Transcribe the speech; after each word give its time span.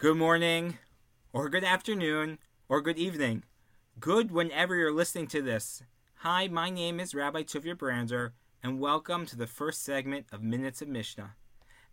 Good 0.00 0.16
morning, 0.16 0.78
or 1.30 1.50
good 1.50 1.62
afternoon, 1.62 2.38
or 2.70 2.80
good 2.80 2.96
evening. 2.96 3.42
Good 3.98 4.30
whenever 4.30 4.74
you're 4.74 4.94
listening 4.94 5.26
to 5.26 5.42
this. 5.42 5.82
Hi, 6.20 6.48
my 6.48 6.70
name 6.70 6.98
is 6.98 7.14
Rabbi 7.14 7.42
Tuvia 7.42 7.76
Brander, 7.76 8.32
and 8.62 8.80
welcome 8.80 9.26
to 9.26 9.36
the 9.36 9.46
first 9.46 9.84
segment 9.84 10.24
of 10.32 10.42
Minutes 10.42 10.80
of 10.80 10.88
Mishnah. 10.88 11.34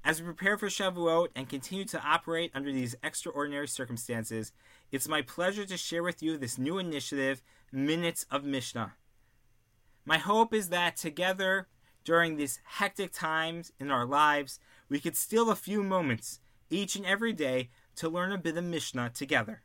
As 0.05 0.21
we 0.21 0.25
prepare 0.27 0.57
for 0.57 0.67
Shavuot 0.67 1.31
and 1.35 1.49
continue 1.49 1.83
to 1.83 2.01
operate 2.01 2.49
under 2.55 2.71
these 2.71 2.95
extraordinary 3.03 3.67
circumstances, 3.67 4.53
it's 4.89 5.09
my 5.09 5.21
pleasure 5.21 5.65
to 5.65 5.75
share 5.75 6.01
with 6.01 6.23
you 6.23 6.37
this 6.37 6.57
new 6.57 6.77
initiative, 6.77 7.41
Minutes 7.73 8.25
of 8.31 8.45
Mishnah. 8.45 8.93
My 10.05 10.17
hope 10.17 10.53
is 10.53 10.69
that 10.69 10.95
together, 10.95 11.67
during 12.05 12.37
these 12.37 12.61
hectic 12.63 13.11
times 13.11 13.73
in 13.81 13.91
our 13.91 14.05
lives, 14.05 14.61
we 14.87 15.01
could 15.01 15.17
steal 15.17 15.51
a 15.51 15.57
few 15.57 15.83
moments 15.83 16.39
each 16.69 16.95
and 16.95 17.05
every 17.05 17.33
day 17.33 17.69
to 17.97 18.09
learn 18.09 18.31
a 18.31 18.37
bit 18.37 18.57
of 18.57 18.63
Mishnah 18.63 19.11
together. 19.13 19.61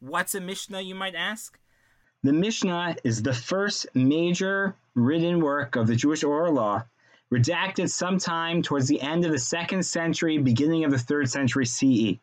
What's 0.00 0.34
a 0.34 0.40
Mishnah, 0.40 0.80
you 0.80 0.94
might 0.94 1.14
ask? 1.14 1.58
The 2.22 2.32
Mishnah 2.32 2.96
is 3.04 3.22
the 3.22 3.34
first 3.34 3.86
major 3.94 4.74
written 4.94 5.40
work 5.40 5.76
of 5.76 5.86
the 5.86 5.96
Jewish 5.96 6.24
oral 6.24 6.54
law, 6.54 6.84
redacted 7.32 7.90
sometime 7.90 8.62
towards 8.62 8.88
the 8.88 9.00
end 9.00 9.24
of 9.24 9.32
the 9.32 9.38
second 9.38 9.84
century, 9.84 10.38
beginning 10.38 10.84
of 10.84 10.90
the 10.90 10.98
third 10.98 11.28
century 11.28 11.66
CE. 11.66 12.18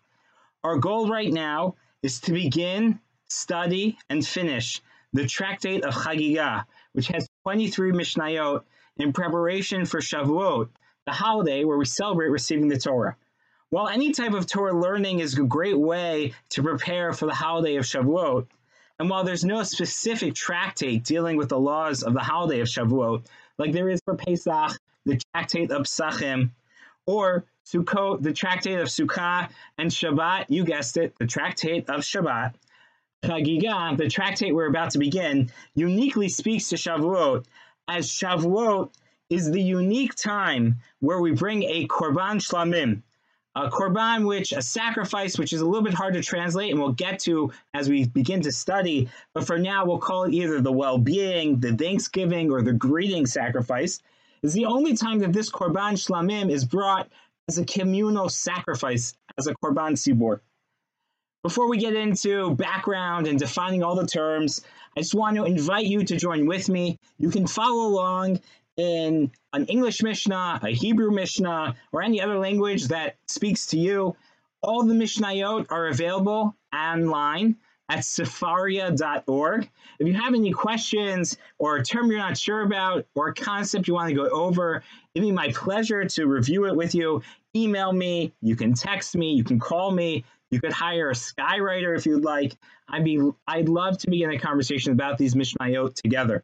Our 0.63 0.77
goal 0.77 1.09
right 1.09 1.31
now 1.31 1.75
is 2.01 2.19
to 2.21 2.33
begin, 2.33 2.99
study, 3.27 3.97
and 4.09 4.25
finish 4.25 4.81
the 5.13 5.25
Tractate 5.25 5.83
of 5.83 5.93
Chagiga, 5.93 6.65
which 6.93 7.07
has 7.07 7.27
23 7.43 7.91
Mishnayot 7.91 8.63
in 8.97 9.13
preparation 9.13 9.85
for 9.85 9.99
Shavuot, 9.99 10.69
the 11.05 11.11
holiday 11.11 11.63
where 11.63 11.77
we 11.77 11.85
celebrate 11.85 12.29
receiving 12.29 12.67
the 12.67 12.79
Torah. 12.79 13.15
While 13.71 13.87
any 13.87 14.11
type 14.11 14.33
of 14.33 14.47
Torah 14.47 14.77
learning 14.77 15.21
is 15.21 15.37
a 15.37 15.43
great 15.43 15.79
way 15.79 16.33
to 16.49 16.61
prepare 16.61 17.13
for 17.13 17.25
the 17.25 17.33
holiday 17.33 17.77
of 17.77 17.85
Shavuot, 17.85 18.45
and 18.99 19.09
while 19.09 19.23
there's 19.23 19.45
no 19.45 19.63
specific 19.63 20.35
tractate 20.35 21.05
dealing 21.05 21.37
with 21.37 21.47
the 21.47 21.57
laws 21.57 22.03
of 22.03 22.13
the 22.13 22.19
holiday 22.19 22.59
of 22.59 22.67
Shavuot, 22.67 23.25
like 23.57 23.71
there 23.71 23.87
is 23.87 24.01
for 24.03 24.17
Pesach, 24.17 24.77
the 25.05 25.21
tractate 25.33 25.71
of 25.71 25.83
Psachim, 25.83 26.49
or 27.05 27.45
Sukkot, 27.65 28.21
the 28.21 28.33
tractate 28.33 28.77
of 28.77 28.89
Sukkah, 28.89 29.47
and 29.77 29.89
Shabbat, 29.89 30.47
you 30.49 30.65
guessed 30.65 30.97
it, 30.97 31.17
the 31.17 31.25
tractate 31.25 31.89
of 31.89 32.01
Shabbat, 32.01 32.55
Chagiga, 33.23 33.95
the 33.95 34.09
tractate 34.09 34.53
we're 34.53 34.67
about 34.67 34.91
to 34.91 34.99
begin, 34.99 35.49
uniquely 35.75 36.27
speaks 36.27 36.67
to 36.67 36.75
Shavuot, 36.75 37.45
as 37.87 38.09
Shavuot 38.09 38.91
is 39.29 39.49
the 39.49 39.61
unique 39.61 40.15
time 40.15 40.81
where 40.99 41.21
we 41.21 41.31
bring 41.31 41.63
a 41.63 41.87
Korban 41.87 42.41
Shlamim, 42.41 43.03
a 43.55 43.69
korban, 43.69 44.25
which 44.25 44.53
a 44.53 44.61
sacrifice, 44.61 45.37
which 45.37 45.53
is 45.53 45.61
a 45.61 45.65
little 45.65 45.83
bit 45.83 45.93
hard 45.93 46.13
to 46.13 46.21
translate, 46.21 46.71
and 46.71 46.79
we'll 46.79 46.93
get 46.93 47.19
to 47.19 47.51
as 47.73 47.89
we 47.89 48.07
begin 48.07 48.41
to 48.41 48.51
study. 48.51 49.09
But 49.33 49.45
for 49.45 49.57
now, 49.57 49.85
we'll 49.85 49.99
call 49.99 50.23
it 50.23 50.33
either 50.33 50.61
the 50.61 50.71
well-being, 50.71 51.59
the 51.59 51.73
thanksgiving, 51.73 52.51
or 52.51 52.61
the 52.61 52.73
greeting 52.73 53.25
sacrifice. 53.25 53.99
Is 54.41 54.53
the 54.53 54.65
only 54.65 54.95
time 54.95 55.19
that 55.19 55.33
this 55.33 55.51
korban 55.51 55.93
shlamim 55.93 56.49
is 56.49 56.65
brought 56.65 57.09
as 57.47 57.57
a 57.57 57.65
communal 57.65 58.29
sacrifice, 58.29 59.13
as 59.37 59.47
a 59.47 59.53
korban 59.55 59.93
tzibur. 59.93 60.39
Before 61.43 61.67
we 61.69 61.77
get 61.77 61.95
into 61.95 62.55
background 62.55 63.27
and 63.27 63.37
defining 63.37 63.83
all 63.83 63.95
the 63.95 64.05
terms, 64.05 64.61
I 64.95 65.01
just 65.01 65.15
want 65.15 65.37
to 65.37 65.43
invite 65.43 65.85
you 65.85 66.03
to 66.03 66.15
join 66.15 66.45
with 66.45 66.69
me. 66.69 66.99
You 67.17 67.29
can 67.29 67.47
follow 67.47 67.87
along 67.87 68.39
in 68.81 69.31
an 69.53 69.65
English 69.67 70.01
Mishnah, 70.01 70.59
a 70.63 70.69
Hebrew 70.69 71.11
Mishnah, 71.11 71.75
or 71.91 72.01
any 72.01 72.19
other 72.19 72.39
language 72.39 72.85
that 72.87 73.15
speaks 73.27 73.67
to 73.67 73.77
you, 73.77 74.15
all 74.61 74.83
the 74.83 74.95
Mishnayot 74.95 75.67
are 75.69 75.87
available 75.87 76.55
online 76.73 77.57
at 77.89 77.99
sefaria.org. 77.99 79.69
If 79.99 80.07
you 80.07 80.13
have 80.13 80.33
any 80.33 80.51
questions 80.51 81.37
or 81.59 81.77
a 81.77 81.83
term 81.83 82.09
you're 82.09 82.19
not 82.19 82.37
sure 82.37 82.61
about 82.61 83.05
or 83.13 83.27
a 83.27 83.33
concept 83.35 83.87
you 83.87 83.93
want 83.93 84.09
to 84.09 84.15
go 84.15 84.27
over, 84.29 84.81
it'd 85.13 85.27
be 85.27 85.31
my 85.31 85.51
pleasure 85.51 86.05
to 86.05 86.25
review 86.25 86.65
it 86.65 86.75
with 86.75 86.95
you. 86.95 87.21
Email 87.55 87.91
me, 87.93 88.33
you 88.41 88.55
can 88.55 88.73
text 88.73 89.15
me, 89.15 89.33
you 89.33 89.43
can 89.43 89.59
call 89.59 89.91
me, 89.91 90.23
you 90.49 90.59
could 90.59 90.73
hire 90.73 91.11
a 91.11 91.13
skywriter 91.13 91.95
if 91.95 92.05
you'd 92.05 92.23
like. 92.23 92.55
I'd 92.87 93.03
be 93.03 93.21
I'd 93.47 93.69
love 93.69 93.99
to 93.99 94.09
begin 94.09 94.31
a 94.31 94.39
conversation 94.39 94.91
about 94.91 95.17
these 95.17 95.35
Mishnayot 95.35 95.93
together. 95.95 96.43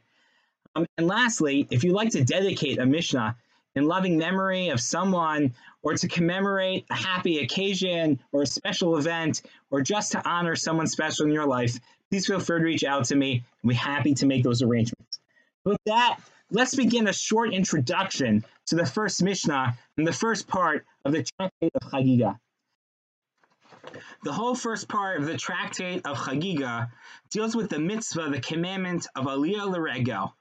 Um, 0.78 0.86
and 1.00 1.08
lastly, 1.08 1.68
if 1.72 1.84
you'd 1.84 1.94
like 1.94 2.12
to 2.12 2.24
dedicate 2.24 2.78
a 2.78 2.86
Mishnah 2.86 3.36
in 3.76 3.86
loving 3.86 4.16
memory 4.16 4.70
of 4.70 4.80
someone 4.80 5.56
or 5.82 5.96
to 5.96 6.08
commemorate 6.08 6.86
a 6.92 6.96
happy 6.96 7.40
occasion 7.40 8.20
or 8.32 8.44
a 8.44 8.46
special 8.46 8.96
event 8.96 9.42
or 9.72 9.82
just 9.82 10.12
to 10.12 10.30
honor 10.30 10.56
someone 10.56 10.86
special 10.86 11.26
in 11.26 11.32
your 11.32 11.48
life, 11.48 11.80
please 12.12 12.28
feel 12.28 12.40
free 12.40 12.60
to 12.60 12.66
reach 12.66 12.84
out 12.84 13.06
to 13.06 13.16
me. 13.16 13.44
I'll 13.64 13.70
be 13.70 13.74
happy 13.74 14.14
to 14.16 14.28
make 14.28 14.44
those 14.44 14.62
arrangements. 14.62 15.20
With 15.66 15.80
that, 15.88 16.20
let's 16.52 16.76
begin 16.76 17.08
a 17.08 17.14
short 17.14 17.56
introduction 17.56 18.46
to 18.68 18.76
the 18.76 18.86
first 18.86 19.24
Mishnah 19.24 19.76
and 19.98 20.06
the 20.06 20.14
first 20.14 20.48
part 20.48 20.86
of 21.06 21.12
the 21.12 21.24
Tractate 21.24 21.72
of 21.74 21.92
Chagiga. 21.92 22.38
The 24.24 24.32
whole 24.32 24.54
first 24.54 24.88
part 24.88 25.20
of 25.20 25.26
the 25.26 25.38
Tractate 25.38 26.06
of 26.06 26.18
Chagiga 26.18 26.90
deals 27.32 27.56
with 27.56 27.72
the 27.72 27.80
mitzvah, 27.80 28.30
the 28.30 28.42
commandment 28.42 29.08
of 29.16 29.26
Aliyah 29.26 29.72
L'Regel, 29.72 30.36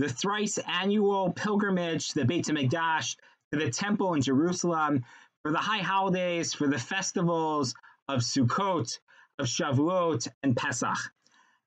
the 0.00 0.08
thrice 0.08 0.58
annual 0.66 1.30
pilgrimage 1.30 2.08
to 2.08 2.20
the 2.20 2.24
Beit 2.24 2.46
HaMikdash, 2.46 3.16
to 3.52 3.58
the 3.58 3.70
temple 3.70 4.14
in 4.14 4.22
Jerusalem, 4.22 5.04
for 5.42 5.52
the 5.52 5.58
high 5.58 5.82
holidays, 5.82 6.54
for 6.54 6.68
the 6.68 6.78
festivals 6.78 7.74
of 8.08 8.20
Sukkot, 8.20 8.98
of 9.38 9.44
Shavuot, 9.44 10.26
and 10.42 10.56
Pesach, 10.56 10.96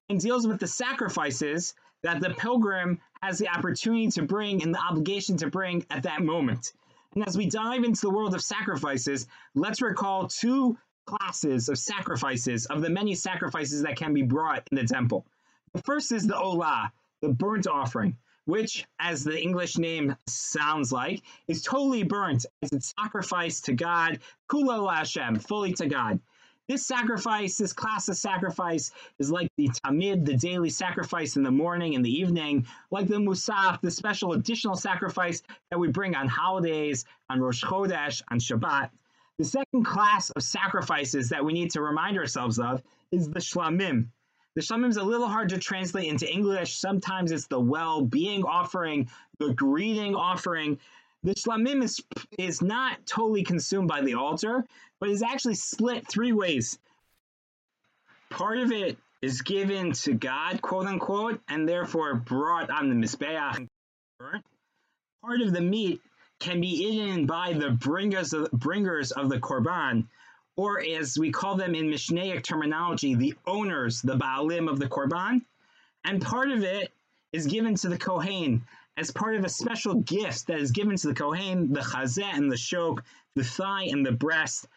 and 0.10 0.20
deals 0.20 0.48
with 0.48 0.60
the 0.60 0.66
sacrifices 0.66 1.76
that 2.02 2.22
the 2.22 2.32
pilgrim 2.32 3.00
has 3.22 3.38
the 3.38 3.50
opportunity 3.50 4.08
to 4.08 4.24
bring 4.24 4.64
and 4.64 4.74
the 4.74 4.82
obligation 4.82 5.38
to 5.38 5.52
bring 5.52 5.86
at 5.92 6.02
that 6.02 6.24
moment. 6.24 6.74
And 7.14 7.28
as 7.28 7.38
we 7.38 7.46
dive 7.46 7.84
into 7.84 8.02
the 8.02 8.10
world 8.10 8.34
of 8.34 8.42
sacrifices, 8.42 9.28
let's 9.54 9.80
recall 9.80 10.28
two 10.28 10.76
classes 11.06 11.70
of 11.70 11.78
sacrifices, 11.78 12.66
of 12.66 12.82
the 12.82 12.90
many 12.90 13.14
sacrifices 13.14 13.84
that 13.84 13.96
can 13.96 14.12
be 14.12 14.24
brought 14.24 14.68
in 14.72 14.78
the 14.78 14.86
temple. 14.86 15.28
The 15.76 15.84
first 15.84 16.12
is 16.12 16.26
the 16.26 16.34
Olah, 16.34 16.90
the 17.22 17.30
burnt 17.30 17.68
offering 17.68 18.18
which, 18.46 18.86
as 19.00 19.24
the 19.24 19.42
English 19.42 19.78
name 19.78 20.16
sounds 20.28 20.92
like, 20.92 21.22
is 21.48 21.62
totally 21.62 22.04
burnt 22.04 22.46
as 22.62 22.72
it's 22.72 22.94
sacrificed 23.00 23.66
to 23.66 23.74
God, 23.74 24.20
Kulo 24.50 24.94
Hashem, 24.94 25.38
fully 25.40 25.74
to 25.74 25.88
God. 25.88 26.20
This 26.70 26.86
sacrifice, 26.86 27.58
this 27.58 27.74
class 27.74 28.08
of 28.08 28.16
sacrifice, 28.16 28.92
is 29.20 29.30
like 29.30 29.50
the 29.58 29.68
tamid, 29.68 30.26
the 30.26 30.38
daily 30.38 30.70
sacrifice 30.70 31.36
in 31.36 31.44
the 31.44 31.52
morning 31.52 31.96
and 31.96 32.06
the 32.06 32.20
evening, 32.20 32.66
like 32.90 33.08
the 33.08 33.16
musaf, 33.16 33.82
the 33.82 33.92
special 33.92 34.32
additional 34.32 34.76
sacrifice 34.76 35.44
that 35.70 35.80
we 35.80 35.90
bring 35.90 36.16
on 36.16 36.28
holidays, 36.28 37.04
on 37.30 37.42
Rosh 37.42 37.64
Chodesh, 37.64 38.22
on 38.32 38.40
Shabbat. 38.40 38.90
The 39.40 39.44
second 39.46 39.84
class 39.84 40.30
of 40.30 40.44
sacrifices 40.44 41.30
that 41.30 41.44
we 41.44 41.52
need 41.52 41.72
to 41.72 41.82
remind 41.82 42.18
ourselves 42.18 42.60
of 42.60 42.82
is 43.12 43.30
the 43.30 43.42
shlamim, 43.42 44.08
the 44.56 44.62
Shlamim 44.62 44.90
is 44.90 44.98
a 44.98 45.04
little 45.04 45.28
hard 45.28 45.50
to 45.50 45.58
translate 45.58 46.10
into 46.10 46.32
English. 46.32 46.76
Sometimes 46.76 47.32
it's 47.32 47.48
the 47.48 47.60
well-being 47.60 48.44
offering, 48.44 49.10
the 49.40 49.54
greeting 49.54 50.16
offering. 50.16 50.80
The 51.24 51.34
Shlamim 51.34 51.84
is, 51.84 52.02
is 52.38 52.62
not 52.62 53.06
totally 53.06 53.44
consumed 53.44 53.88
by 53.88 54.02
the 54.02 54.16
altar, 54.16 54.66
but 55.00 55.10
is 55.10 55.24
actually 55.24 55.56
split 55.56 56.08
three 56.08 56.34
ways. 56.34 56.78
Part 58.30 58.60
of 58.60 58.72
it 58.72 58.98
is 59.22 59.42
given 59.42 59.94
to 59.94 60.14
God, 60.14 60.62
quote 60.62 60.86
unquote, 60.86 61.40
and 61.48 61.68
therefore 61.68 62.16
brought 62.16 62.70
on 62.70 62.90
the 62.90 62.96
Mizbeach. 62.96 63.68
Part 65.22 65.42
of 65.42 65.54
the 65.54 65.62
meat 65.62 66.02
can 66.40 66.60
be 66.60 66.68
eaten 66.68 67.26
by 67.26 67.54
the 67.54 67.72
bringers 67.72 68.34
of, 68.34 68.52
bringers 68.52 69.12
of 69.12 69.30
the 69.30 69.40
Korban, 69.40 70.08
or 70.56 70.82
as 70.82 71.18
we 71.18 71.32
call 71.32 71.56
them 71.56 71.76
in 71.76 71.90
Mishnaic 71.90 72.44
terminology, 72.44 73.16
the 73.16 73.34
owners, 73.46 74.02
the 74.02 74.18
Baalim 74.18 74.70
of 74.70 74.80
the 74.80 74.88
Korban. 74.88 75.42
And 76.06 76.22
part 76.22 76.52
of 76.52 76.64
it 76.64 76.92
is 77.32 77.48
given 77.48 77.76
to 77.76 77.90
the 77.90 77.98
Kohen 77.98 78.66
as 78.96 79.10
part 79.10 79.36
of 79.36 79.44
a 79.44 79.50
special 79.50 79.96
gift 79.96 80.48
that 80.48 80.60
is 80.60 80.72
given 80.72 80.96
to 80.98 81.08
the 81.08 81.16
Kohen, 81.16 81.74
the 81.74 81.80
chazeh 81.80 82.24
and 82.24 82.52
the 82.52 82.56
shok, 82.56 83.00
the 83.36 83.44
thigh 83.44 83.86
and 83.86 84.06
the 84.06 84.12
breast. 84.12 84.68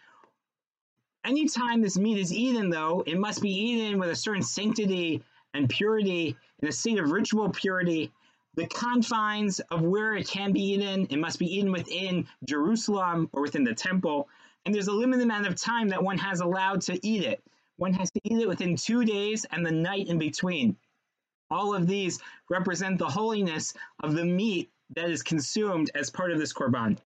Anytime 1.25 1.83
this 1.83 1.99
meat 1.99 2.19
is 2.19 2.33
eaten, 2.33 2.71
though, 2.71 3.03
it 3.07 3.19
must 3.19 3.43
be 3.43 3.51
eaten 3.51 3.99
with 3.99 4.09
a 4.09 4.17
certain 4.17 4.43
sanctity 4.43 5.23
and 5.53 5.69
purity, 5.69 6.37
in 6.61 6.69
a 6.69 6.73
state 6.73 6.99
of 6.99 7.11
ritual 7.11 7.51
purity. 7.51 8.13
The 8.55 8.67
confines 8.69 9.61
of 9.71 9.83
where 9.83 10.15
it 10.15 10.29
can 10.29 10.53
be 10.53 10.63
eaten, 10.63 11.07
it 11.11 11.19
must 11.19 11.39
be 11.39 11.55
eaten 11.55 11.73
within 11.73 12.27
Jerusalem 12.45 13.29
or 13.33 13.43
within 13.43 13.65
the 13.65 13.75
temple 13.75 14.29
and 14.67 14.75
there's 14.75 14.89
a 14.89 14.93
limited 14.93 15.23
amount 15.23 15.47
of 15.47 15.55
time 15.55 15.89
that 15.89 16.03
one 16.03 16.19
has 16.19 16.41
allowed 16.41 16.83
to 16.83 17.07
eat 17.07 17.23
it. 17.23 17.43
One 17.77 17.95
has 17.95 18.11
to 18.11 18.21
eat 18.25 18.41
it 18.41 18.49
within 18.49 18.77
two 18.77 19.05
days 19.05 19.47
and 19.51 19.65
the 19.65 19.71
night 19.71 20.09
in 20.09 20.19
between. 20.19 20.77
All 21.51 21.73
of 21.73 21.87
these 21.87 22.19
represent 22.51 22.99
the 22.99 23.09
holiness 23.09 23.73
of 24.03 24.15
the 24.15 24.25
meat 24.25 24.71
that 24.97 25.09
is 25.09 25.23
consumed 25.23 25.91
as 25.95 26.11
part 26.11 26.33
of 26.33 26.39
this 26.39 26.53
korban. 26.53 26.99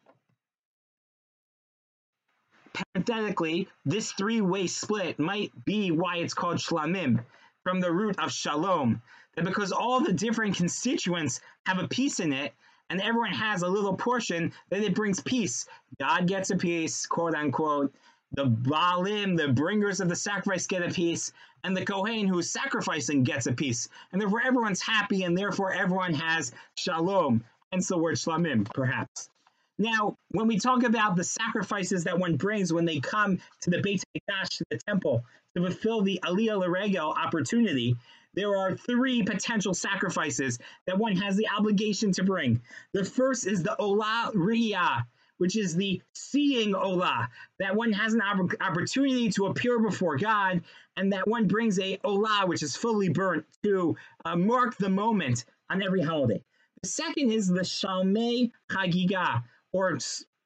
parenthetically, 2.95 3.69
this 3.85 4.13
three-way 4.13 4.67
split 4.67 5.19
might 5.19 5.53
be 5.65 5.91
why 5.91 6.19
it's 6.19 6.35
called 6.35 6.59
shlamim, 6.59 7.25
from 7.65 7.81
the 7.81 7.91
root 7.91 8.19
of 8.19 8.33
shalom. 8.33 9.03
That 9.35 9.45
because 9.45 9.73
all 9.73 10.01
the 10.01 10.13
different 10.13 10.57
constituents 10.57 11.41
have 11.67 11.79
a 11.79 11.89
piece 11.89 12.21
in 12.21 12.33
it, 12.33 12.53
and 12.91 13.01
everyone 13.01 13.33
has 13.33 13.63
a 13.63 13.69
little 13.69 13.95
portion, 13.95 14.53
then 14.71 14.83
it 14.83 14.95
brings 14.95 15.21
peace. 15.21 15.67
God 16.01 16.27
gets 16.27 16.51
a 16.51 16.57
piece, 16.57 17.07
quote 17.07 17.35
unquote. 17.35 17.95
The 18.33 18.47
Baalim, 18.47 19.37
the 19.37 19.49
bringers 19.49 20.01
of 20.01 20.09
the 20.09 20.17
sacrifice, 20.17 20.67
get 20.67 20.83
a 20.83 20.91
piece, 20.93 21.33
and 21.65 21.77
the 21.77 21.85
Kohen 21.85 22.27
who 22.27 22.39
is 22.39 22.51
sacrificing 22.51 23.23
gets 23.23 23.47
a 23.47 23.53
piece. 23.53 23.89
And 24.13 24.21
therefore, 24.21 24.43
everyone's 24.45 24.83
happy, 24.83 25.23
and 25.23 25.37
therefore, 25.37 25.73
everyone 25.73 26.15
has 26.15 26.53
shalom. 26.77 27.43
Hence 27.73 27.89
the 27.89 27.99
word 27.99 28.17
shlamim, 28.17 28.71
perhaps. 28.73 29.31
Now, 29.79 30.17
when 30.33 30.47
we 30.49 30.59
talk 30.59 30.83
about 30.83 31.17
the 31.17 31.25
sacrifices 31.25 32.05
that 32.05 32.19
one 32.19 32.37
brings 32.37 32.73
when 32.73 32.85
they 32.85 33.01
come 33.01 33.39
to 33.61 33.71
the 33.71 33.81
Beit 33.81 34.03
HaMikdash, 34.03 34.59
to 34.59 34.65
the 34.71 34.79
temple, 34.79 35.25
to 35.55 35.63
fulfill 35.63 36.03
the 36.03 36.21
Aliyah 36.25 36.59
L'Regel 36.59 37.15
opportunity, 37.17 37.97
there 38.35 38.57
are 38.57 38.77
three 38.77 39.23
potential 39.23 39.75
sacrifices 39.75 40.59
that 40.87 40.99
one 40.99 41.17
has 41.17 41.37
the 41.37 41.49
obligation 41.57 42.13
to 42.13 42.23
bring. 42.23 42.63
The 42.93 43.05
first 43.05 43.47
is 43.47 43.63
the 43.63 43.77
Olah 43.81 44.33
Riyah, 44.35 45.05
which 45.39 45.57
is 45.57 45.75
the 45.75 46.03
seeing 46.15 46.73
Olah, 46.75 47.29
that 47.59 47.75
one 47.75 47.93
has 47.93 48.13
an 48.15 48.23
opportunity 48.23 49.31
to 49.31 49.47
appear 49.47 49.79
before 49.79 50.17
God, 50.17 50.63
and 50.97 51.13
that 51.13 51.27
one 51.27 51.47
brings 51.47 51.79
a 51.79 51.97
Olah, 51.99 52.47
which 52.47 52.63
is 52.63 52.77
fully 52.77 53.09
burnt, 53.09 53.47
to 53.63 53.97
uh, 54.25 54.37
mark 54.37 54.77
the 54.77 54.89
moment 54.89 55.45
on 55.71 55.83
every 55.83 56.03
holiday. 56.03 56.43
The 56.83 56.89
second 56.89 57.33
is 57.33 57.49
the 57.49 57.61
Shalmei 57.61 58.53
Chagiga, 58.71 59.43
or 59.73 59.99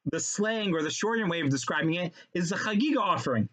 the 0.06 0.20
slang 0.20 0.75
or 0.75 0.82
the 0.82 0.90
shortened 0.90 1.31
way 1.31 1.40
of 1.40 1.50
describing 1.50 1.94
it, 1.94 2.12
is 2.34 2.50
the 2.50 2.56
Chagiga 2.56 2.99
offering. 2.99 3.49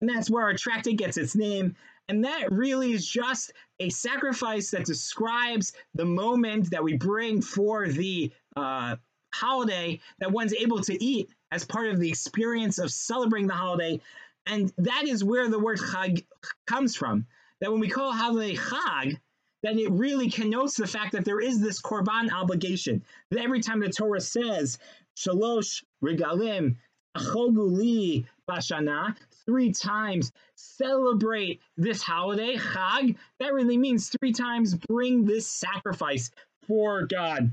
And 0.00 0.10
that's 0.10 0.30
where 0.30 0.44
our 0.44 0.54
tractate 0.54 0.98
gets 0.98 1.16
its 1.16 1.34
name. 1.34 1.76
And 2.08 2.24
that 2.24 2.52
really 2.52 2.92
is 2.92 3.06
just 3.06 3.52
a 3.80 3.88
sacrifice 3.88 4.70
that 4.70 4.84
describes 4.84 5.72
the 5.94 6.04
moment 6.04 6.70
that 6.70 6.84
we 6.84 6.96
bring 6.96 7.40
for 7.40 7.88
the 7.88 8.30
uh, 8.56 8.96
holiday 9.34 10.00
that 10.18 10.30
one's 10.30 10.54
able 10.54 10.80
to 10.82 11.02
eat 11.02 11.30
as 11.50 11.64
part 11.64 11.88
of 11.88 11.98
the 11.98 12.08
experience 12.08 12.78
of 12.78 12.90
celebrating 12.90 13.48
the 13.48 13.54
holiday. 13.54 14.00
And 14.46 14.72
that 14.78 15.04
is 15.04 15.24
where 15.24 15.48
the 15.48 15.58
word 15.58 15.78
chag 15.78 16.24
comes 16.66 16.94
from. 16.94 17.26
That 17.60 17.70
when 17.70 17.80
we 17.80 17.88
call 17.88 18.12
holiday 18.12 18.54
chag, 18.54 19.18
then 19.62 19.78
it 19.78 19.90
really 19.90 20.28
connotes 20.28 20.76
the 20.76 20.86
fact 20.86 21.12
that 21.12 21.24
there 21.24 21.40
is 21.40 21.58
this 21.58 21.80
korban 21.80 22.30
obligation. 22.30 23.02
That 23.30 23.40
every 23.40 23.60
time 23.60 23.80
the 23.80 23.88
Torah 23.88 24.20
says 24.20 24.78
shalosh 25.16 25.82
regalim 26.02 26.76
choguli 27.16 28.26
bashana, 28.48 29.16
three 29.46 29.72
times 29.72 30.32
celebrate 30.54 31.60
this 31.76 32.02
holiday, 32.02 32.56
Chag, 32.56 33.16
that 33.40 33.52
really 33.52 33.76
means 33.76 34.08
three 34.08 34.32
times 34.32 34.74
bring 34.74 35.24
this 35.24 35.46
sacrifice 35.46 36.30
for 36.66 37.06
God 37.06 37.50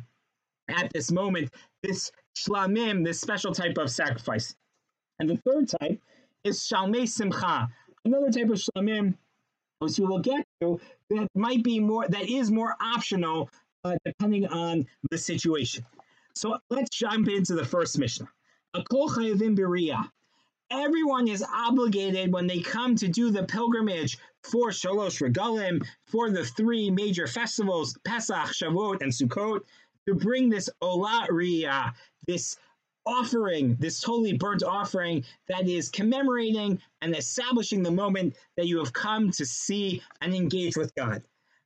at 0.70 0.92
this 0.94 1.12
moment, 1.12 1.50
this 1.84 2.12
shlamim, 2.38 3.06
this 3.06 3.20
special 3.20 3.54
type 3.54 3.78
of 3.78 3.90
sacrifice. 3.90 4.56
And 5.20 5.30
the 5.30 5.38
third 5.38 5.68
type 5.68 6.02
is 6.44 6.60
shalmei 6.60 7.08
simcha, 7.08 7.70
another 8.06 8.32
type 8.32 8.50
of 8.50 8.60
shlamim, 8.60 9.16
which 9.80 10.00
we 10.00 10.06
will 10.06 10.20
get 10.20 10.46
to, 10.62 10.80
that 11.10 11.28
might 11.36 11.64
be 11.64 11.80
more, 11.80 12.08
that 12.08 12.30
is 12.30 12.52
more 12.52 12.76
optional 12.82 13.50
uh, 13.84 13.96
depending 14.06 14.48
on 14.48 14.88
the 15.10 15.18
situation. 15.18 15.86
So 16.36 16.58
let's 16.70 16.90
jump 16.90 17.28
into 17.28 17.56
the 17.56 17.66
first 17.66 17.98
Mishnah. 17.98 18.28
Hakol 18.76 19.10
chayavim 19.10 19.58
b'riyah 19.58 20.08
everyone 20.72 21.28
is 21.28 21.44
obligated 21.44 22.32
when 22.32 22.48
they 22.48 22.62
come 22.62 22.96
to 22.96 23.08
do 23.08 23.30
the 23.30 23.44
pilgrimage 23.44 24.18
for 24.44 24.70
Shalosh 24.70 25.22
Regalim, 25.22 25.86
for 26.06 26.32
the 26.32 26.46
three 26.46 26.90
major 26.90 27.28
festivals, 27.28 27.98
Pesach, 28.06 28.48
Shavuot, 28.48 29.02
and 29.02 29.12
Sukkot, 29.12 29.62
to 30.08 30.16
bring 30.16 30.50
this 30.50 30.70
Olah 30.82 31.28
Riyah, 31.28 31.94
this 32.26 32.58
offering, 33.06 33.76
this 33.80 34.00
totally 34.00 34.34
burnt 34.34 34.64
offering 34.64 35.24
that 35.48 35.68
is 35.68 35.90
commemorating 35.90 36.80
and 37.02 37.16
establishing 37.16 37.84
the 37.84 37.92
moment 37.92 38.36
that 38.58 38.68
you 38.68 38.80
have 38.80 38.94
come 38.94 39.32
to 39.32 39.46
see 39.46 40.02
and 40.22 40.34
engage 40.34 40.78
with 40.78 40.96
God. 40.96 41.22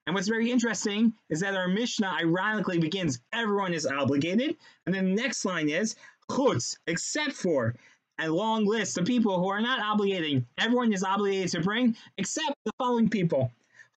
And 0.07 0.15
what's 0.15 0.27
very 0.27 0.51
interesting 0.51 1.13
is 1.29 1.39
that 1.39 1.55
our 1.55 1.67
Mishnah 1.67 2.17
ironically 2.21 2.79
begins, 2.79 3.19
everyone 3.33 3.73
is 3.73 3.87
obligated, 3.87 4.55
and 4.85 4.93
then 4.93 5.15
the 5.15 5.21
next 5.21 5.45
line 5.45 5.69
is, 5.69 5.95
chutz, 6.29 6.77
except 6.87 7.33
for 7.33 7.75
a 8.19 8.29
long 8.29 8.65
list 8.65 8.97
of 8.97 9.05
people 9.05 9.39
who 9.39 9.49
are 9.49 9.61
not 9.61 9.79
obligating. 9.79 10.45
Everyone 10.57 10.93
is 10.93 11.03
obligated 11.03 11.51
to 11.51 11.61
bring, 11.61 11.95
except 12.17 12.55
the 12.65 12.71
following 12.77 13.09
people. 13.09 13.51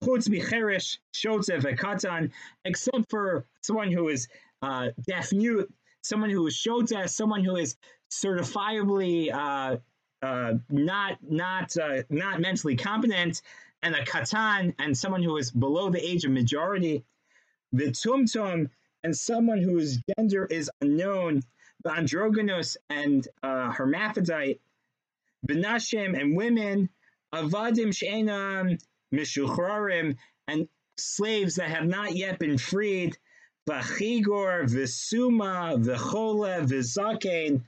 Chutz 0.02 0.28
micherish, 0.28 0.98
shotzev, 1.14 1.62
katan, 1.78 2.30
except 2.64 3.10
for 3.10 3.44
someone 3.62 3.90
who 3.90 4.08
is 4.08 4.28
uh, 4.62 4.88
deaf 5.06 5.32
mute, 5.32 5.72
someone 6.02 6.30
who 6.30 6.46
is 6.46 6.54
shotzev, 6.54 7.08
someone 7.08 7.44
who 7.44 7.56
is 7.56 7.76
certifiably 8.10 9.32
uh, 9.32 9.76
uh, 10.22 10.54
not 10.70 11.18
not 11.22 11.76
uh, 11.76 12.02
not 12.08 12.40
mentally 12.40 12.76
competent, 12.76 13.42
and 13.82 13.94
a 13.94 14.04
katan, 14.04 14.74
and 14.78 14.96
someone 14.96 15.22
who 15.22 15.36
is 15.36 15.50
below 15.50 15.90
the 15.90 16.04
age 16.04 16.24
of 16.24 16.30
majority. 16.30 17.04
The 17.72 17.86
tumtum, 17.86 18.70
and 19.02 19.16
someone 19.16 19.60
whose 19.60 19.98
gender 20.16 20.46
is 20.46 20.70
unknown, 20.80 21.42
androgynous 21.86 22.76
and 22.90 23.26
uh, 23.42 23.72
hermaphrodite, 23.72 24.60
benashim 25.46 26.18
and 26.18 26.36
women, 26.36 26.88
avadim 27.34 27.94
she'enam 27.94 28.78
mishuchrarim, 29.12 30.16
and 30.48 30.68
slaves 30.96 31.56
that 31.56 31.70
have 31.70 31.86
not 31.86 32.14
yet 32.14 32.38
been 32.38 32.58
freed, 32.58 33.16
vachigor, 33.68 34.64
visuma, 34.64 35.82
vichola, 35.82 36.66
vizaken, 36.66 37.62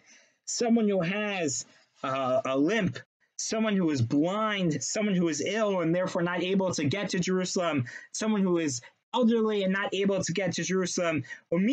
someone 0.44 0.88
who 0.88 1.00
has 1.00 1.66
uh, 2.02 2.40
a 2.44 2.56
limp, 2.56 2.98
someone 3.36 3.76
who 3.76 3.90
is 3.90 4.02
blind, 4.02 4.82
someone 4.82 5.14
who 5.14 5.28
is 5.28 5.40
ill 5.40 5.80
and 5.80 5.94
therefore 5.94 6.22
not 6.22 6.42
able 6.42 6.72
to 6.74 6.84
get 6.84 7.10
to 7.10 7.18
Jerusalem, 7.18 7.84
someone 8.12 8.42
who 8.42 8.58
is 8.58 8.80
elderly 9.14 9.64
and 9.64 9.72
not 9.72 9.94
able 9.94 10.22
to 10.22 10.32
get 10.32 10.52
to 10.54 10.62
Jerusalem, 10.62 11.24
and 11.50 11.68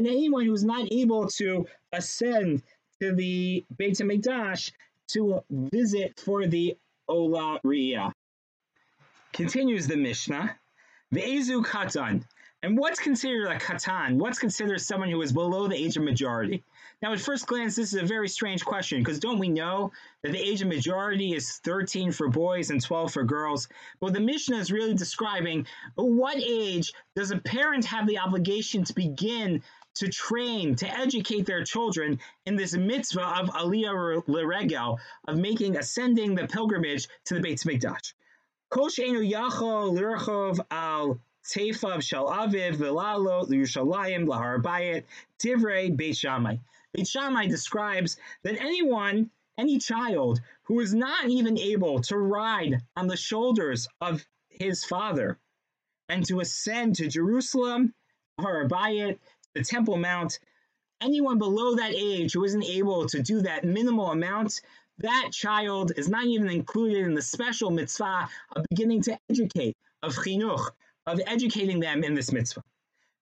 anyone 0.00 0.46
who's 0.46 0.64
not 0.64 0.88
able 0.92 1.28
to 1.28 1.66
ascend 1.92 2.62
to 3.00 3.14
the 3.14 3.64
Beit 3.76 3.98
HaMikdash 3.98 4.72
to 5.08 5.42
visit 5.50 6.18
for 6.18 6.46
the 6.46 6.76
Ola 7.08 7.60
Riyah. 7.64 8.12
Continues 9.32 9.86
the 9.86 9.96
Mishnah, 9.96 10.56
Ve'ezu 11.14 11.64
Katan. 11.64 12.24
And 12.62 12.76
what's 12.76 13.00
considered 13.00 13.46
a 13.48 13.58
katan? 13.58 14.16
What's 14.16 14.38
considered 14.38 14.80
someone 14.82 15.10
who 15.10 15.22
is 15.22 15.32
below 15.32 15.66
the 15.66 15.76
age 15.76 15.96
of 15.96 16.02
majority? 16.02 16.62
Now, 17.02 17.14
at 17.14 17.20
first 17.20 17.46
glance, 17.46 17.76
this 17.76 17.94
is 17.94 18.02
a 18.02 18.04
very 18.04 18.28
strange 18.28 18.62
question 18.62 18.98
because 18.98 19.18
don't 19.18 19.38
we 19.38 19.48
know 19.48 19.90
that 20.22 20.32
the 20.32 20.38
age 20.38 20.60
of 20.60 20.68
majority 20.68 21.34
is 21.34 21.56
13 21.64 22.12
for 22.12 22.28
boys 22.28 22.68
and 22.68 22.82
12 22.82 23.12
for 23.14 23.24
girls? 23.24 23.68
Well, 24.00 24.12
the 24.12 24.20
Mishnah 24.20 24.58
is 24.58 24.70
really 24.70 24.92
describing 24.92 25.66
what 25.94 26.36
age 26.36 26.92
does 27.16 27.30
a 27.30 27.38
parent 27.38 27.86
have 27.86 28.06
the 28.06 28.18
obligation 28.18 28.84
to 28.84 28.94
begin 28.94 29.62
to 29.94 30.08
train, 30.08 30.74
to 30.76 30.86
educate 30.86 31.46
their 31.46 31.64
children 31.64 32.20
in 32.44 32.54
this 32.54 32.74
mitzvah 32.74 33.40
of 33.40 33.48
aliyah 33.48 34.22
l'regel, 34.28 34.98
of 35.26 35.38
making, 35.38 35.78
ascending 35.78 36.34
the 36.34 36.46
pilgrimage 36.48 37.08
to 37.24 37.34
the 37.34 37.40
Beit 37.40 37.60
Mikdash. 37.60 38.12
L'rchov 38.76 40.60
al 40.70 41.18
Teifav 41.44 42.02
Shal 42.02 42.26
Aviv 42.26 42.76
Vilalo 42.76 43.48
Yerushalayim 43.48 44.26
Lahar 44.26 44.62
Bayit 44.62 45.04
Divrei 45.38 45.96
Beit. 45.96 46.60
Beit 46.92 47.06
Shammai 47.06 47.46
describes 47.46 48.16
that 48.42 48.60
anyone, 48.60 49.30
any 49.56 49.78
child 49.78 50.40
who 50.64 50.80
is 50.80 50.92
not 50.92 51.28
even 51.28 51.56
able 51.56 52.00
to 52.02 52.16
ride 52.16 52.82
on 52.96 53.06
the 53.06 53.16
shoulders 53.16 53.86
of 54.00 54.26
his 54.48 54.84
father 54.84 55.38
and 56.08 56.24
to 56.26 56.40
ascend 56.40 56.96
to 56.96 57.06
Jerusalem, 57.06 57.94
Har 58.40 58.66
Bayit, 58.66 59.20
the 59.54 59.62
Temple 59.62 59.98
Mount, 59.98 60.40
anyone 61.00 61.38
below 61.38 61.76
that 61.76 61.94
age 61.94 62.32
who 62.32 62.44
isn't 62.44 62.64
able 62.64 63.06
to 63.06 63.22
do 63.22 63.40
that 63.42 63.64
minimal 63.64 64.10
amount, 64.10 64.60
that 64.98 65.30
child 65.32 65.92
is 65.96 66.08
not 66.08 66.24
even 66.24 66.50
included 66.50 67.04
in 67.04 67.14
the 67.14 67.22
special 67.22 67.70
mitzvah 67.70 68.28
of 68.56 68.66
beginning 68.68 69.02
to 69.02 69.18
educate, 69.30 69.76
of 70.02 70.16
chinuch, 70.16 70.72
of 71.06 71.20
educating 71.26 71.78
them 71.78 72.02
in 72.02 72.14
this 72.14 72.32
mitzvah. 72.32 72.64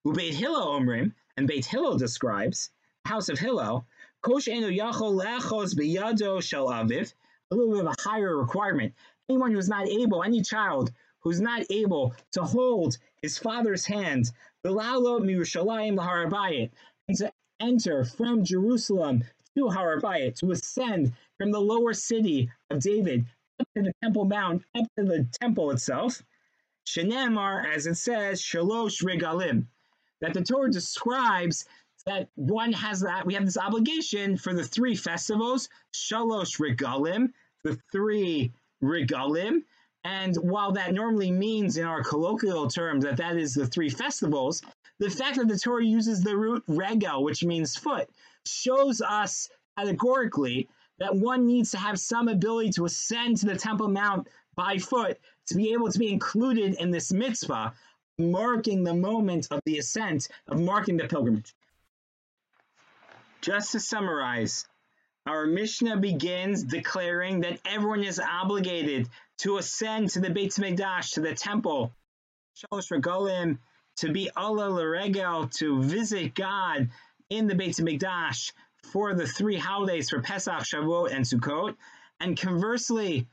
Ubeit 0.06 0.32
Hillel 0.32 0.66
Omrim, 0.66 1.12
and 1.36 1.46
Beit 1.46 1.66
Hillel 1.66 1.98
describes, 1.98 2.70
house 3.08 3.30
of 3.30 3.38
Hillel, 3.38 3.86
Kosh 4.20 4.48
Enu 4.48 4.68
Yachol 4.68 5.24
Lechos 5.24 5.74
Biyado 5.74 6.42
Shel 6.42 6.66
Aviv, 6.66 7.14
a 7.50 7.54
little 7.54 7.72
bit 7.72 7.86
of 7.86 7.94
a 7.98 8.02
higher 8.02 8.36
requirement. 8.36 8.92
Anyone 9.30 9.52
who's 9.52 9.68
not 9.68 9.88
able, 9.88 10.22
any 10.22 10.42
child 10.42 10.92
who's 11.20 11.40
not 11.40 11.62
able 11.70 12.14
to 12.32 12.42
hold 12.42 12.98
his 13.22 13.38
father's 13.38 13.86
hand, 13.86 14.30
Bilalo 14.62 15.20
Mirushalayim 15.20 15.96
Laharabayit, 15.96 16.70
and 17.08 17.16
to 17.16 17.32
enter 17.60 18.04
from 18.04 18.44
Jerusalem 18.44 19.24
to 19.56 19.64
Harabayit, 19.64 20.36
to 20.40 20.50
ascend 20.52 21.14
from 21.38 21.50
the 21.50 21.60
lower 21.60 21.94
city 21.94 22.50
of 22.68 22.80
David 22.80 23.24
up 23.58 23.68
to 23.74 23.82
the 23.84 23.92
Temple 24.02 24.26
Mount, 24.26 24.62
up 24.74 24.84
to 24.98 25.04
the 25.04 25.26
temple 25.40 25.70
itself. 25.70 26.22
Shenemar, 26.86 27.74
as 27.74 27.86
it 27.86 27.96
says, 27.96 28.42
Shalosh 28.42 29.02
Regalim, 29.02 29.66
that 30.20 30.34
the 30.34 30.42
Torah 30.42 30.70
describes 30.70 31.64
that 32.08 32.28
one 32.36 32.72
has 32.72 33.00
that, 33.00 33.26
we 33.26 33.34
have 33.34 33.44
this 33.44 33.58
obligation 33.58 34.36
for 34.36 34.54
the 34.54 34.64
three 34.64 34.96
festivals, 34.96 35.68
Shalosh 35.94 36.58
Regalim, 36.58 37.32
the 37.64 37.78
three 37.92 38.50
Regalim, 38.82 39.62
and 40.04 40.34
while 40.36 40.72
that 40.72 40.94
normally 40.94 41.30
means 41.30 41.76
in 41.76 41.84
our 41.84 42.02
colloquial 42.02 42.68
terms 42.68 43.04
that 43.04 43.18
that 43.18 43.36
is 43.36 43.52
the 43.52 43.66
three 43.66 43.90
festivals, 43.90 44.62
the 44.98 45.10
fact 45.10 45.36
that 45.36 45.48
the 45.48 45.58
Torah 45.58 45.84
uses 45.84 46.22
the 46.22 46.34
root 46.34 46.62
regel, 46.66 47.22
which 47.22 47.44
means 47.44 47.76
foot, 47.76 48.08
shows 48.46 49.02
us 49.02 49.50
categorically 49.76 50.66
that 50.98 51.14
one 51.14 51.46
needs 51.46 51.70
to 51.72 51.78
have 51.78 52.00
some 52.00 52.28
ability 52.28 52.70
to 52.70 52.86
ascend 52.86 53.36
to 53.36 53.46
the 53.46 53.56
Temple 53.56 53.88
Mount 53.88 54.28
by 54.54 54.78
foot 54.78 55.18
to 55.46 55.54
be 55.54 55.72
able 55.74 55.92
to 55.92 55.98
be 55.98 56.10
included 56.10 56.74
in 56.74 56.90
this 56.90 57.12
mitzvah, 57.12 57.74
marking 58.18 58.82
the 58.82 58.94
moment 58.94 59.46
of 59.50 59.60
the 59.66 59.76
ascent, 59.76 60.28
of 60.48 60.58
marking 60.58 60.96
the 60.96 61.06
pilgrimage. 61.06 61.54
Just 63.40 63.72
to 63.72 63.80
summarize, 63.80 64.66
our 65.26 65.46
Mishnah 65.46 65.98
begins 65.98 66.64
declaring 66.64 67.40
that 67.42 67.60
everyone 67.64 68.02
is 68.02 68.18
obligated 68.18 69.08
to 69.38 69.58
ascend 69.58 70.10
to 70.10 70.20
the 70.20 70.30
Beit 70.30 70.52
Mikdash, 70.52 71.12
to 71.12 71.20
the 71.20 71.34
temple, 71.34 71.94
Shalosh 72.56 72.90
Regalim, 72.90 73.58
to 73.98 74.12
be 74.12 74.30
Oleh 74.36 74.70
L'Regel, 74.70 75.48
to 75.58 75.82
visit 75.82 76.34
God 76.34 76.90
in 77.30 77.46
the 77.46 77.54
Beit 77.54 77.76
Mikdash 77.76 78.52
for 78.90 79.14
the 79.14 79.26
three 79.26 79.56
holidays 79.56 80.10
for 80.10 80.20
Pesach, 80.20 80.62
Shavuot, 80.62 81.12
and 81.12 81.24
Sukkot, 81.24 81.76
and 82.20 82.36
conversely, 82.36 83.28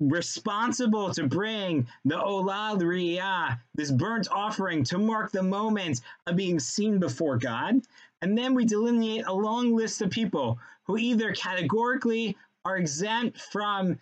responsible 0.00 1.12
to 1.14 1.26
bring 1.26 1.86
the 2.04 2.16
Olat 2.16 2.80
Riyah, 2.80 3.58
this 3.74 3.90
burnt 3.90 4.28
offering, 4.30 4.82
to 4.84 4.98
mark 4.98 5.30
the 5.30 5.42
moment 5.42 6.00
of 6.26 6.36
being 6.36 6.58
seen 6.58 6.98
before 6.98 7.36
God. 7.36 7.82
And 8.22 8.36
then 8.36 8.54
we 8.54 8.64
delineate 8.64 9.26
a 9.26 9.32
long 9.32 9.76
list 9.76 10.02
of 10.02 10.10
people 10.10 10.58
who 10.84 10.96
either 10.96 11.32
categorically 11.32 12.36
are 12.64 12.76
exempt 12.76 13.40
from 13.40 13.98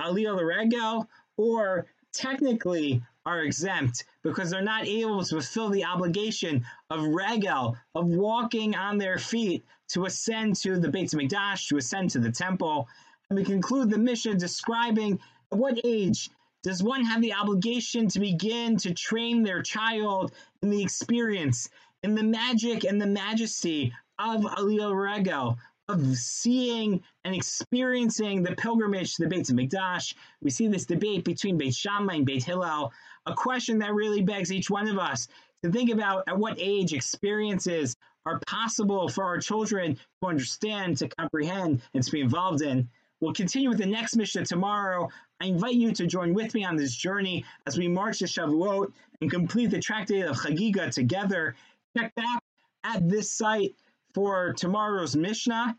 Aliyah 0.00 0.36
L'Regel 0.36 1.08
or 1.36 1.86
technically 2.12 3.02
are 3.26 3.42
exempt 3.42 4.04
because 4.22 4.50
they're 4.50 4.62
not 4.62 4.86
able 4.86 5.22
to 5.22 5.36
fulfill 5.36 5.68
the 5.68 5.84
obligation 5.84 6.64
of 6.90 7.04
regel, 7.04 7.76
of 7.94 8.06
walking 8.06 8.74
on 8.74 8.98
their 8.98 9.18
feet 9.18 9.64
to 9.88 10.06
ascend 10.06 10.56
to 10.56 10.78
the 10.78 10.88
Beit 10.88 11.10
HaMikdash, 11.10 11.68
to 11.68 11.76
ascend 11.76 12.10
to 12.10 12.18
the 12.18 12.30
temple. 12.30 12.88
And 13.30 13.38
we 13.38 13.44
conclude 13.44 13.90
the 13.90 13.98
Mishnah 13.98 14.36
describing 14.36 15.20
at 15.52 15.58
what 15.58 15.78
age 15.84 16.30
does 16.62 16.82
one 16.82 17.04
have 17.04 17.20
the 17.20 17.34
obligation 17.34 18.08
to 18.08 18.20
begin 18.20 18.78
to 18.78 18.94
train 18.94 19.42
their 19.42 19.60
child 19.60 20.32
in 20.62 20.70
the 20.70 20.82
experience, 20.82 21.68
in 22.02 22.14
the 22.14 22.22
magic 22.22 22.84
and 22.84 22.98
the 22.98 23.06
majesty 23.06 23.92
of 24.18 24.40
Aliyah 24.42 24.94
Regel, 24.94 25.58
of 25.88 26.16
seeing 26.16 27.02
and 27.24 27.34
experiencing 27.34 28.42
the 28.42 28.56
pilgrimage 28.56 29.16
to 29.16 29.24
the 29.24 29.28
Beit 29.28 29.46
HaMikdash. 29.46 30.14
We 30.40 30.50
see 30.50 30.68
this 30.68 30.86
debate 30.86 31.24
between 31.24 31.58
Beit 31.58 31.74
Shammai 31.74 32.14
and 32.14 32.26
Beit 32.26 32.44
Hillel, 32.44 32.92
a 33.26 33.34
question 33.34 33.78
that 33.80 33.94
really 33.94 34.22
begs 34.22 34.50
each 34.50 34.70
one 34.70 34.88
of 34.88 34.98
us 34.98 35.28
to 35.62 35.70
think 35.70 35.90
about 35.90 36.24
at 36.28 36.38
what 36.38 36.56
age 36.58 36.94
experiences 36.94 37.94
are 38.24 38.40
possible 38.46 39.08
for 39.08 39.24
our 39.24 39.38
children 39.38 39.98
to 40.22 40.28
understand, 40.28 40.96
to 40.98 41.08
comprehend, 41.08 41.82
and 41.92 42.02
to 42.02 42.10
be 42.10 42.20
involved 42.20 42.62
in. 42.62 42.88
We'll 43.20 43.32
continue 43.32 43.68
with 43.68 43.78
the 43.78 43.86
next 43.86 44.16
Mishnah 44.16 44.46
tomorrow. 44.46 45.08
I 45.40 45.46
invite 45.46 45.74
you 45.74 45.92
to 45.92 46.06
join 46.06 46.34
with 46.34 46.54
me 46.54 46.64
on 46.64 46.76
this 46.76 46.94
journey 46.94 47.44
as 47.66 47.76
we 47.76 47.88
march 47.88 48.20
to 48.20 48.26
Shavuot 48.26 48.92
and 49.20 49.30
complete 49.30 49.70
the 49.70 49.80
tractate 49.80 50.24
of 50.24 50.36
Chagiga 50.36 50.92
together. 50.92 51.56
Check 51.96 52.14
back 52.14 52.42
at 52.84 53.08
this 53.08 53.30
site 53.30 53.74
for 54.14 54.52
tomorrow's 54.52 55.16
Mishnah, 55.16 55.76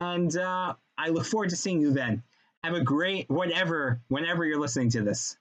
and 0.00 0.36
uh, 0.36 0.74
I 0.98 1.08
look 1.10 1.26
forward 1.26 1.50
to 1.50 1.56
seeing 1.56 1.80
you 1.80 1.92
then. 1.92 2.22
Have 2.64 2.74
a 2.74 2.82
great 2.82 3.30
whatever, 3.30 4.00
whenever 4.08 4.44
you're 4.44 4.60
listening 4.60 4.90
to 4.90 5.02
this. 5.02 5.36